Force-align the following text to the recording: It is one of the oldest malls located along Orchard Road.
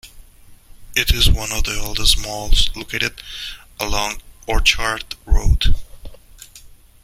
It 0.95 1.11
is 1.13 1.29
one 1.29 1.51
of 1.51 1.65
the 1.65 1.79
oldest 1.79 2.19
malls 2.19 2.71
located 2.75 3.21
along 3.79 4.23
Orchard 4.47 5.05
Road. 5.27 5.75